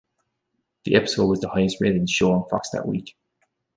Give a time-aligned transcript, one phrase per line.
[0.85, 3.15] The episode was the highest-rated show on Fox that week.